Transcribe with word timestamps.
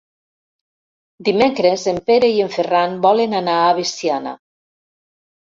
Dimecres 1.27 1.83
en 1.91 1.99
Pere 2.07 2.31
i 2.39 2.41
en 2.47 2.49
Ferran 2.57 2.97
volen 3.05 3.37
anar 3.43 3.61
a 3.69 3.77
Veciana. 3.83 4.35